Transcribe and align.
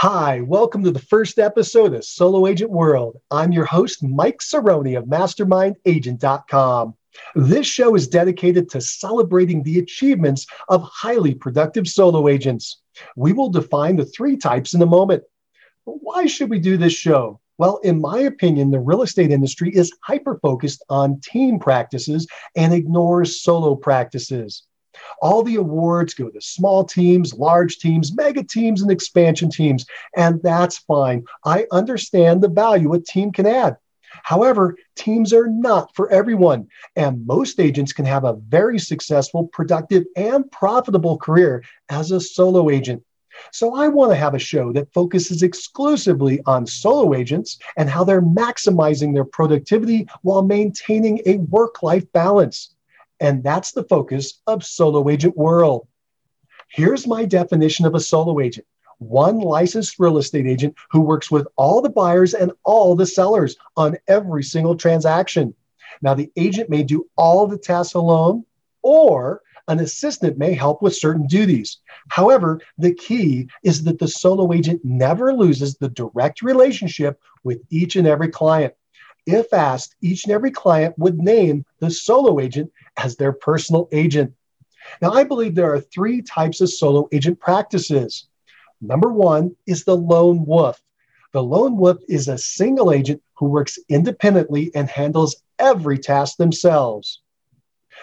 Hi, 0.00 0.42
welcome 0.42 0.84
to 0.84 0.92
the 0.92 1.00
first 1.00 1.40
episode 1.40 1.92
of 1.92 2.04
Solo 2.04 2.46
Agent 2.46 2.70
World. 2.70 3.16
I'm 3.32 3.50
your 3.50 3.64
host, 3.64 4.00
Mike 4.00 4.38
Cerrone 4.38 4.96
of 4.96 5.06
MastermindAgent.com. 5.06 6.94
This 7.34 7.66
show 7.66 7.96
is 7.96 8.06
dedicated 8.06 8.70
to 8.70 8.80
celebrating 8.80 9.60
the 9.64 9.80
achievements 9.80 10.46
of 10.68 10.84
highly 10.84 11.34
productive 11.34 11.88
solo 11.88 12.28
agents. 12.28 12.80
We 13.16 13.32
will 13.32 13.50
define 13.50 13.96
the 13.96 14.04
three 14.04 14.36
types 14.36 14.72
in 14.72 14.82
a 14.82 14.86
moment. 14.86 15.24
But 15.84 15.96
why 16.00 16.26
should 16.26 16.48
we 16.48 16.60
do 16.60 16.76
this 16.76 16.92
show? 16.92 17.40
Well, 17.58 17.78
in 17.78 18.00
my 18.00 18.20
opinion, 18.20 18.70
the 18.70 18.78
real 18.78 19.02
estate 19.02 19.32
industry 19.32 19.74
is 19.74 19.90
hyper 20.04 20.38
focused 20.40 20.84
on 20.88 21.20
team 21.24 21.58
practices 21.58 22.28
and 22.54 22.72
ignores 22.72 23.42
solo 23.42 23.74
practices. 23.74 24.62
All 25.20 25.42
the 25.42 25.56
awards 25.56 26.14
go 26.14 26.28
to 26.28 26.40
small 26.40 26.84
teams, 26.84 27.34
large 27.34 27.78
teams, 27.78 28.14
mega 28.14 28.42
teams, 28.42 28.82
and 28.82 28.90
expansion 28.90 29.50
teams. 29.50 29.86
And 30.16 30.42
that's 30.42 30.78
fine. 30.78 31.24
I 31.44 31.66
understand 31.72 32.42
the 32.42 32.48
value 32.48 32.92
a 32.94 33.00
team 33.00 33.32
can 33.32 33.46
add. 33.46 33.76
However, 34.22 34.76
teams 34.96 35.32
are 35.32 35.48
not 35.48 35.94
for 35.94 36.10
everyone, 36.10 36.68
and 36.96 37.26
most 37.26 37.60
agents 37.60 37.92
can 37.92 38.04
have 38.04 38.24
a 38.24 38.38
very 38.48 38.78
successful, 38.78 39.48
productive, 39.48 40.04
and 40.16 40.50
profitable 40.50 41.18
career 41.18 41.62
as 41.88 42.10
a 42.10 42.20
solo 42.20 42.70
agent. 42.70 43.02
So, 43.52 43.76
I 43.76 43.86
want 43.88 44.10
to 44.10 44.16
have 44.16 44.34
a 44.34 44.38
show 44.38 44.72
that 44.72 44.92
focuses 44.92 45.42
exclusively 45.42 46.40
on 46.46 46.66
solo 46.66 47.14
agents 47.14 47.58
and 47.76 47.88
how 47.88 48.02
they're 48.02 48.22
maximizing 48.22 49.14
their 49.14 49.24
productivity 49.24 50.08
while 50.22 50.42
maintaining 50.42 51.20
a 51.24 51.36
work 51.36 51.82
life 51.82 52.10
balance. 52.12 52.74
And 53.20 53.42
that's 53.42 53.72
the 53.72 53.84
focus 53.84 54.40
of 54.46 54.64
Solo 54.64 55.08
Agent 55.08 55.36
World. 55.36 55.88
Here's 56.68 57.06
my 57.06 57.24
definition 57.24 57.86
of 57.86 57.94
a 57.94 58.00
solo 58.00 58.40
agent 58.40 58.66
one 58.98 59.38
licensed 59.38 59.98
real 59.98 60.18
estate 60.18 60.46
agent 60.46 60.74
who 60.90 61.00
works 61.00 61.30
with 61.30 61.46
all 61.56 61.80
the 61.80 61.88
buyers 61.88 62.34
and 62.34 62.52
all 62.64 62.96
the 62.96 63.06
sellers 63.06 63.56
on 63.76 63.96
every 64.08 64.42
single 64.42 64.76
transaction. 64.76 65.54
Now, 66.02 66.14
the 66.14 66.30
agent 66.36 66.68
may 66.68 66.82
do 66.82 67.08
all 67.16 67.46
the 67.46 67.58
tasks 67.58 67.94
alone, 67.94 68.44
or 68.82 69.42
an 69.68 69.80
assistant 69.80 70.38
may 70.38 70.52
help 70.54 70.82
with 70.82 70.96
certain 70.96 71.26
duties. 71.26 71.78
However, 72.08 72.60
the 72.78 72.94
key 72.94 73.48
is 73.62 73.84
that 73.84 73.98
the 73.98 74.08
solo 74.08 74.52
agent 74.52 74.84
never 74.84 75.32
loses 75.32 75.76
the 75.76 75.90
direct 75.90 76.42
relationship 76.42 77.20
with 77.44 77.60
each 77.70 77.96
and 77.96 78.06
every 78.06 78.28
client. 78.28 78.74
If 79.26 79.52
asked, 79.52 79.94
each 80.00 80.24
and 80.24 80.32
every 80.32 80.50
client 80.50 80.98
would 80.98 81.18
name 81.18 81.64
the 81.80 81.90
solo 81.90 82.40
agent 82.40 82.72
as 82.98 83.16
their 83.16 83.32
personal 83.32 83.88
agent. 83.92 84.34
Now, 85.00 85.12
I 85.12 85.24
believe 85.24 85.54
there 85.54 85.72
are 85.72 85.80
three 85.80 86.22
types 86.22 86.60
of 86.60 86.70
solo 86.70 87.08
agent 87.12 87.38
practices. 87.38 88.26
Number 88.80 89.12
one 89.12 89.56
is 89.66 89.84
the 89.84 89.96
lone 89.96 90.44
wolf. 90.44 90.80
The 91.32 91.42
lone 91.42 91.76
wolf 91.76 91.98
is 92.08 92.28
a 92.28 92.38
single 92.38 92.92
agent 92.92 93.22
who 93.34 93.46
works 93.46 93.78
independently 93.88 94.70
and 94.74 94.88
handles 94.88 95.42
every 95.58 95.98
task 95.98 96.36
themselves. 96.36 97.20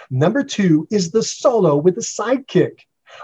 Number 0.10 0.44
two 0.44 0.88
is 0.92 1.12
the 1.12 1.24
solo 1.24 1.76
with 1.76 1.98
a 1.98 2.02
sidekick. 2.02 2.82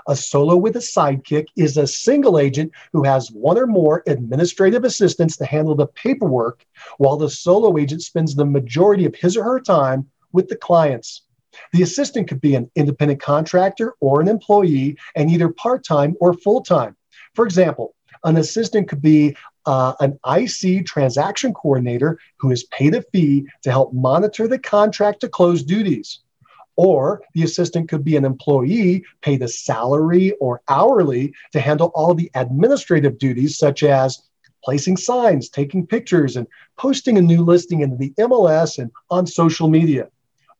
A 0.08 0.16
solo 0.16 0.56
with 0.56 0.76
a 0.78 0.80
sidekick 0.80 1.48
is 1.58 1.78
a 1.78 1.86
single 1.86 2.40
agent 2.40 2.72
who 2.94 3.04
has 3.04 3.32
one 3.32 3.58
or 3.58 3.68
more 3.68 4.04
administrative 4.08 4.86
assistants 4.86 5.38
to 5.38 5.46
handle 5.46 5.76
the 5.76 5.88
paperwork, 5.88 6.66
while 6.98 7.18
the 7.18 7.30
solo 7.30 7.78
agent 7.78 8.02
spends 8.02 8.34
the 8.34 8.46
majority 8.46 9.06
of 9.06 9.16
his 9.16 9.36
or 9.36 9.44
her 9.44 9.60
time 9.60 10.10
with 10.32 10.48
the 10.48 10.56
clients. 10.56 11.24
The 11.74 11.84
assistant 11.84 12.28
could 12.28 12.42
be 12.42 12.56
an 12.56 12.70
independent 12.76 13.22
contractor 13.22 13.96
or 14.00 14.22
an 14.22 14.28
employee 14.28 14.98
and 15.16 15.30
either 15.30 15.50
part 15.50 15.84
time 15.84 16.16
or 16.20 16.34
full 16.34 16.62
time. 16.62 16.96
For 17.36 17.46
example, 17.46 17.96
an 18.24 18.38
assistant 18.38 18.88
could 18.88 19.02
be 19.02 19.36
uh, 19.66 19.94
an 20.00 20.20
IC 20.26 20.86
transaction 20.86 21.54
coordinator 21.54 22.20
who 22.40 22.52
is 22.52 22.64
paid 22.66 22.96
a 22.96 23.02
fee 23.02 23.48
to 23.64 23.72
help 23.72 23.94
monitor 23.94 24.48
the 24.48 24.60
contract 24.60 25.22
to 25.22 25.30
close 25.30 25.64
duties. 25.64 26.20
Or 26.78 27.22
the 27.34 27.44
assistant 27.44 27.90
could 27.90 28.04
be 28.04 28.16
an 28.16 28.26
employee 28.26 29.04
paid 29.22 29.42
a 29.44 29.48
salary 29.48 30.32
or 30.40 30.62
hourly 30.68 31.34
to 31.52 31.60
handle 31.60 31.92
all 31.94 32.14
the 32.14 32.32
administrative 32.34 33.18
duties, 33.18 33.58
such 33.58 33.84
as 33.84 34.24
placing 34.64 34.98
signs, 34.98 35.50
taking 35.50 35.86
pictures, 35.86 36.38
and 36.38 36.48
posting 36.78 37.18
a 37.18 37.22
new 37.22 37.44
listing 37.44 37.82
into 37.82 37.98
the 37.98 38.14
MLS 38.20 38.80
and 38.80 38.92
on 39.10 39.28
social 39.28 39.68
media. 39.68 40.08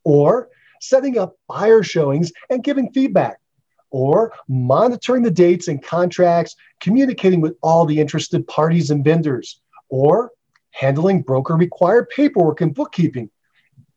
Or 0.04 0.48
setting 0.82 1.18
up 1.18 1.36
buyer 1.48 1.82
showings 1.82 2.32
and 2.50 2.64
giving 2.64 2.92
feedback, 2.92 3.38
or 3.90 4.32
monitoring 4.48 5.22
the 5.22 5.30
dates 5.30 5.68
and 5.68 5.82
contracts, 5.82 6.56
communicating 6.80 7.40
with 7.40 7.56
all 7.62 7.86
the 7.86 8.00
interested 8.00 8.46
parties 8.48 8.90
and 8.90 9.04
vendors, 9.04 9.60
or 9.88 10.30
handling 10.70 11.22
broker 11.22 11.56
required 11.56 12.08
paperwork 12.08 12.60
and 12.60 12.74
bookkeeping, 12.74 13.30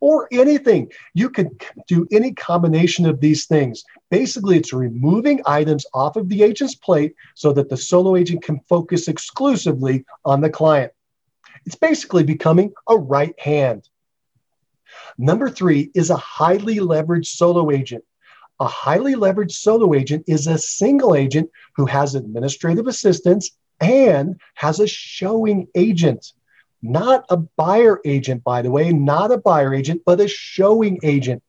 or 0.01 0.27
anything. 0.31 0.91
You 1.13 1.29
could 1.29 1.49
do 1.87 2.05
any 2.11 2.33
combination 2.33 3.05
of 3.05 3.19
these 3.19 3.45
things. 3.45 3.83
Basically, 4.11 4.57
it's 4.57 4.73
removing 4.73 5.41
items 5.45 5.85
off 5.93 6.17
of 6.17 6.29
the 6.29 6.43
agent's 6.43 6.75
plate 6.75 7.15
so 7.33 7.53
that 7.53 7.69
the 7.69 7.77
solo 7.77 8.15
agent 8.15 8.43
can 8.43 8.59
focus 8.69 9.07
exclusively 9.07 10.05
on 10.23 10.41
the 10.41 10.49
client. 10.49 10.91
It's 11.65 11.75
basically 11.75 12.23
becoming 12.23 12.73
a 12.87 12.97
right 12.97 13.33
hand. 13.39 13.89
Number 15.17 15.49
three 15.49 15.91
is 15.93 16.09
a 16.09 16.17
highly 16.17 16.77
leveraged 16.77 17.27
solo 17.27 17.71
agent. 17.71 18.03
A 18.59 18.67
highly 18.67 19.15
leveraged 19.15 19.53
solo 19.53 19.93
agent 19.93 20.25
is 20.27 20.47
a 20.47 20.57
single 20.57 21.15
agent 21.15 21.49
who 21.75 21.85
has 21.85 22.15
administrative 22.15 22.87
assistance 22.87 23.51
and 23.79 24.39
has 24.55 24.79
a 24.79 24.87
showing 24.87 25.67
agent. 25.75 26.33
Not 26.81 27.25
a 27.29 27.37
buyer 27.37 27.99
agent, 28.05 28.43
by 28.43 28.61
the 28.61 28.71
way, 28.71 28.91
not 28.91 29.31
a 29.31 29.37
buyer 29.37 29.73
agent, 29.73 30.01
but 30.05 30.19
a 30.19 30.27
showing 30.27 30.99
agent. 31.03 31.41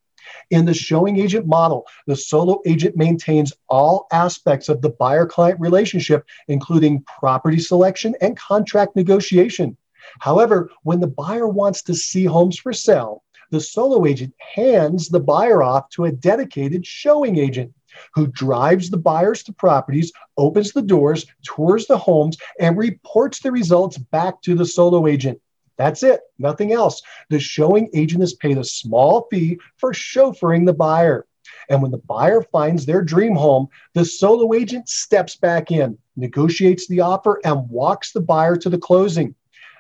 In 0.50 0.65
the 0.65 0.75
showing 0.75 1.19
agent 1.19 1.47
model, 1.47 1.87
the 2.06 2.16
solo 2.16 2.60
agent 2.66 2.97
maintains 2.97 3.53
all 3.69 4.06
aspects 4.12 4.69
of 4.69 4.81
the 4.81 4.91
buyer 4.91 5.27
client 5.27 5.60
relationship, 5.60 6.25
including 6.48 7.03
property 7.03 7.59
selection 7.59 8.15
and 8.21 8.37
contract 8.37 8.97
negotiation. 8.97 9.77
However, 10.21 10.71
when 10.83 11.00
the 11.00 11.06
buyer 11.06 11.48
wants 11.48 11.83
to 11.83 11.94
see 11.94 12.25
homes 12.25 12.59
for 12.59 12.72
sale, 12.72 13.22
the 13.51 13.61
solo 13.61 14.07
agent 14.07 14.34
hands 14.39 15.09
the 15.09 15.21
buyer 15.21 15.62
off 15.62 15.89
to 15.91 16.05
a 16.05 16.12
dedicated 16.12 16.87
showing 16.87 17.39
agent 17.39 17.73
who 18.15 18.27
drives 18.27 18.91
the 18.91 18.97
buyers 18.97 19.43
to 19.45 19.53
properties, 19.53 20.12
opens 20.37 20.73
the 20.73 20.83
doors, 20.83 21.27
tours 21.43 21.87
the 21.87 21.97
homes, 21.97 22.37
and 22.61 22.77
reports 22.77 23.41
the 23.41 23.51
results 23.51 23.99
back 23.99 24.43
to 24.43 24.55
the 24.55 24.67
solo 24.67 25.07
agent. 25.07 25.41
That's 25.77 26.03
it, 26.03 26.21
nothing 26.39 26.73
else. 26.73 27.03
The 27.29 27.39
showing 27.39 27.91
agent 27.95 28.23
is 28.23 28.34
paid 28.34 28.59
a 28.59 28.65
small 28.65 29.27
fee 29.31 29.59
for 29.77 29.93
chauffeuring 29.93 30.67
the 30.67 30.73
buyer. 30.75 31.27
And 31.69 31.83
when 31.83 31.91
the 31.91 31.99
buyer 31.99 32.43
finds 32.43 32.87
their 32.87 33.03
dream 33.03 33.34
home, 33.34 33.69
the 33.95 34.05
solo 34.05 34.55
agent 34.55 34.89
steps 34.89 35.37
back 35.37 35.71
in, 35.71 35.99
negotiates 36.17 36.87
the 36.89 37.01
offer, 37.01 37.41
and 37.45 37.69
walks 37.69 38.13
the 38.13 38.21
buyer 38.21 38.57
to 38.57 38.71
the 38.71 38.78
closing. 38.78 39.34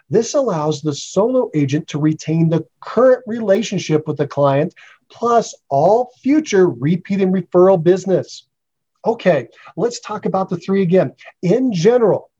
This 0.08 0.34
allows 0.34 0.82
the 0.82 0.94
solo 0.94 1.50
agent 1.54 1.88
to 1.88 1.98
retain 1.98 2.48
the 2.48 2.66
current 2.80 3.22
relationship 3.26 4.06
with 4.06 4.18
the 4.18 4.26
client, 4.26 4.74
plus 5.10 5.54
all 5.68 6.12
future 6.22 6.68
repeat 6.68 7.20
and 7.20 7.34
referral 7.34 7.82
business. 7.82 8.46
Okay, 9.04 9.48
let's 9.76 10.00
talk 10.00 10.26
about 10.26 10.48
the 10.48 10.58
three 10.58 10.82
again. 10.82 11.12
In 11.42 11.72
general, 11.72 12.30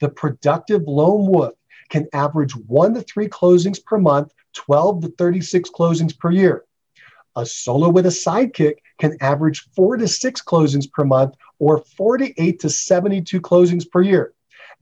the 0.00 0.08
productive 0.08 0.82
lone 0.86 1.26
wolf 1.26 1.54
can 1.90 2.06
average 2.12 2.56
one 2.56 2.94
to 2.94 3.02
three 3.02 3.28
closings 3.28 3.82
per 3.82 3.98
month, 3.98 4.32
12 4.54 5.02
to 5.02 5.08
36 5.08 5.70
closings 5.70 6.18
per 6.18 6.30
year. 6.30 6.64
A 7.36 7.44
solo 7.44 7.88
with 7.88 8.06
a 8.06 8.10
sidekick 8.10 8.76
can 8.98 9.16
average 9.20 9.68
four 9.74 9.96
to 9.96 10.06
six 10.06 10.40
closings 10.40 10.90
per 10.90 11.04
month 11.04 11.34
or 11.58 11.78
48 11.78 12.60
to 12.60 12.70
72 12.70 13.40
closings 13.40 13.90
per 13.90 14.02
year. 14.02 14.32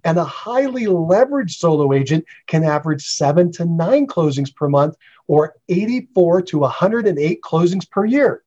And 0.04 0.18
a 0.18 0.24
highly 0.24 0.86
leveraged 0.86 1.52
solo 1.52 1.92
agent 1.92 2.24
can 2.46 2.64
average 2.64 3.06
seven 3.06 3.52
to 3.52 3.64
nine 3.64 4.06
closings 4.06 4.54
per 4.54 4.68
month 4.68 4.96
or 5.28 5.54
84 5.68 6.42
to 6.42 6.58
108 6.58 7.40
closings 7.42 7.88
per 7.88 8.04
year. 8.04 8.42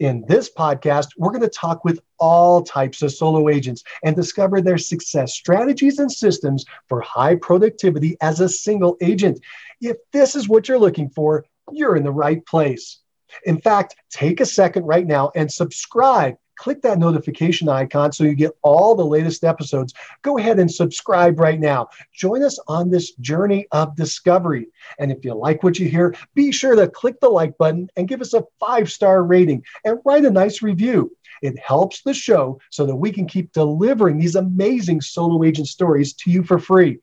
In 0.00 0.24
this 0.28 0.48
podcast, 0.48 1.08
we're 1.16 1.32
going 1.32 1.42
to 1.42 1.48
talk 1.48 1.84
with 1.84 2.00
all 2.18 2.62
types 2.62 3.02
of 3.02 3.12
solo 3.12 3.48
agents 3.48 3.82
and 4.04 4.14
discover 4.14 4.60
their 4.60 4.78
success 4.78 5.34
strategies 5.34 5.98
and 5.98 6.10
systems 6.10 6.64
for 6.88 7.00
high 7.00 7.34
productivity 7.34 8.16
as 8.20 8.40
a 8.40 8.48
single 8.48 8.96
agent. 9.00 9.40
If 9.80 9.96
this 10.12 10.36
is 10.36 10.48
what 10.48 10.68
you're 10.68 10.78
looking 10.78 11.10
for, 11.10 11.44
you're 11.72 11.96
in 11.96 12.04
the 12.04 12.12
right 12.12 12.44
place. 12.46 13.00
In 13.44 13.60
fact, 13.60 13.96
take 14.10 14.40
a 14.40 14.46
second 14.46 14.84
right 14.84 15.06
now 15.06 15.32
and 15.34 15.50
subscribe 15.50 16.36
click 16.58 16.82
that 16.82 16.98
notification 16.98 17.68
icon 17.68 18.12
so 18.12 18.24
you 18.24 18.34
get 18.34 18.52
all 18.62 18.94
the 18.94 19.04
latest 19.04 19.44
episodes. 19.44 19.94
Go 20.22 20.36
ahead 20.36 20.58
and 20.58 20.70
subscribe 20.70 21.40
right 21.40 21.58
now. 21.58 21.88
Join 22.12 22.42
us 22.42 22.58
on 22.68 22.90
this 22.90 23.12
journey 23.16 23.66
of 23.72 23.96
discovery. 23.96 24.66
And 24.98 25.10
if 25.10 25.24
you 25.24 25.34
like 25.34 25.62
what 25.62 25.78
you 25.78 25.88
hear, 25.88 26.14
be 26.34 26.52
sure 26.52 26.76
to 26.76 26.88
click 26.88 27.20
the 27.20 27.28
like 27.28 27.56
button 27.56 27.88
and 27.96 28.08
give 28.08 28.20
us 28.20 28.34
a 28.34 28.44
five 28.60 28.90
star 28.90 29.22
rating 29.24 29.64
and 29.84 29.98
write 30.04 30.24
a 30.24 30.30
nice 30.30 30.60
review. 30.60 31.16
It 31.42 31.58
helps 31.58 32.02
the 32.02 32.14
show 32.14 32.60
so 32.70 32.84
that 32.86 32.96
we 32.96 33.12
can 33.12 33.26
keep 33.26 33.52
delivering 33.52 34.18
these 34.18 34.34
amazing 34.34 35.00
solo 35.00 35.44
agent 35.44 35.68
stories 35.68 36.12
to 36.14 36.30
you 36.30 36.42
for 36.42 36.58
free. 36.58 36.98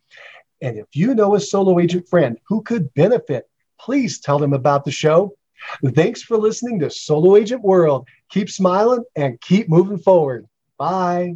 And 0.61 0.77
if 0.77 0.87
you 0.93 1.15
know 1.15 1.35
a 1.35 1.39
solo 1.39 1.79
agent 1.79 2.07
friend 2.09 2.37
who 2.47 2.61
could 2.61 2.93
benefit, 2.93 3.49
please 3.79 4.19
tell 4.19 4.39
them 4.39 4.53
about 4.53 4.83
the 4.83 4.91
show. 4.91 5.33
Thanks 5.93 6.21
for 6.21 6.37
listening 6.37 6.79
to 6.79 6.89
Solo 6.89 7.35
Agent 7.35 7.61
World. 7.61 8.07
Keep 8.29 8.49
smiling 8.49 9.03
and 9.15 9.39
keep 9.41 9.69
moving 9.69 9.97
forward. 9.97 10.47
Bye. 10.77 11.35